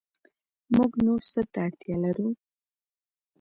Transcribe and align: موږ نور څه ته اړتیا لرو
موږ 0.75 0.91
نور 1.05 1.21
څه 1.31 1.41
ته 1.51 1.59
اړتیا 1.65 1.95
لرو 2.03 2.29